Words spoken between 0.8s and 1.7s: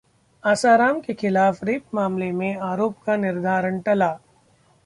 के खिलाफ